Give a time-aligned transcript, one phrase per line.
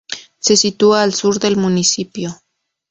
[0.39, 2.35] Se sitúa al sur del municipio.